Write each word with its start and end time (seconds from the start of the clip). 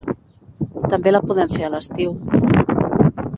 també 0.93 1.13
la 1.13 1.21
podem 1.27 1.53
fer 1.59 1.67
a 1.67 1.71
l'estiu 1.75 2.17